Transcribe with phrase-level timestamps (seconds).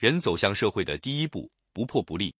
[0.00, 2.34] 人走向社会的第一步，不破不立。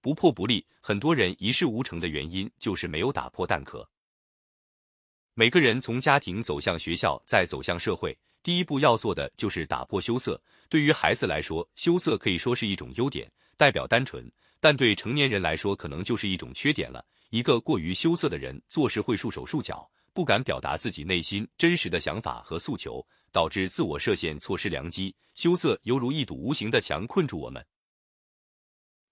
[0.00, 3.86] 不破不立，很多人一事无成的原因就是没有打破蛋壳。
[5.34, 10.42] 每个人从家庭走向学校，再走向社会，第一步要做的就是打破羞涩。
[10.70, 14.24] 对于孩子来说，羞涩可以说是一种优点，代表单纯；
[14.58, 17.04] 但对成年人来说，可能就是一种缺点了。
[17.28, 23.06] 一个过于羞涩的人，做事会束手束脚，不敢表达自己内心真实的想法和诉求，
[23.36, 25.14] 导致自我设限，错失良机。
[25.34, 27.62] 羞涩犹如一堵无形的墙，困住我们。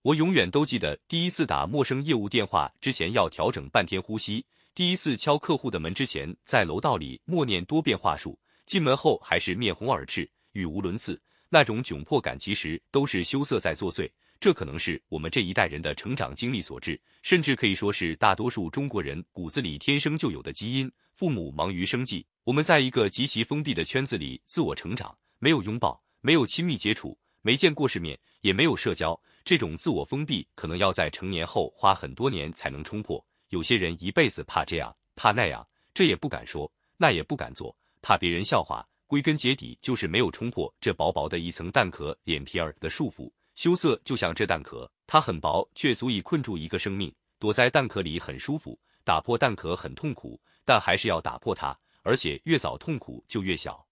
[0.00, 4.42] 我永远都记得，第一次打陌生业务电话之前要调整半天呼吸；
[4.74, 8.32] 第一次敲客户的门之前，在楼道里默念多遍话术；
[8.64, 11.20] 进门后还是面红耳赤、语无伦次，
[11.50, 14.10] 那种窘迫感其实都是羞涩在作祟。
[14.40, 20.90] 这可能是我们这一代人的成长经历所致，甚至可以说是大多数中国人骨子里天生就有的基因。
[21.12, 29.18] 父母忙于生计，我们在一个极其封闭的圈子里自我成长，没有拥抱，没有亲密接触，没见过世面，也没有社交。
[29.46, 33.24] 这种自我封闭可能要在成年后花很多年才能冲破。
[33.48, 38.86] 有些人一辈子怕这样怕那样，这也不敢说，那也不敢做，怕别人笑话。
[39.06, 43.32] 归根结底就是没有冲破这薄薄的一层蛋壳脸皮儿的束缚。
[43.54, 47.10] 羞涩就像这蛋壳，它很薄，却足以困住一个生命。
[47.38, 53.84] 躲在蛋壳里很舒服，打破蛋壳很痛苦，但还是要打破它，而且越早痛苦就越小。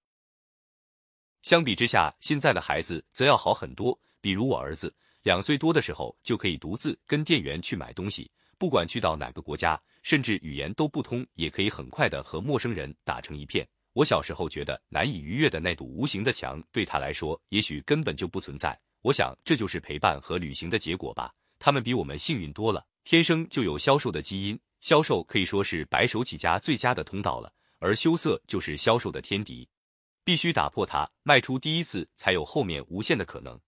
[1.43, 4.95] 相比之下，现在的孩子则要好很多，比如我儿子。
[5.25, 13.67] 两岁多的时候就可以独自跟店员去买东西，不管去到哪个国家，甚至语言都不通，也可以很快的和陌生人打成一片。
[13.93, 18.77] 我小时候觉得难以逾越的那堵无形的墙，对他来说也许根本就不存在。
[19.01, 21.33] 我想这就是陪伴和旅行的结果吧。
[21.59, 27.53] 他们比我们幸运多了，天生就有销售的基因，销售可以说是白手起家最佳的通道了，
[27.83, 29.69] 而羞涩就是销售的天敌，
[30.25, 33.61] 必须打破它，迈出第一次，才有后面无限的可能。